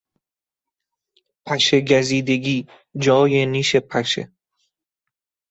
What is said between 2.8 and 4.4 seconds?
جای نیش پشه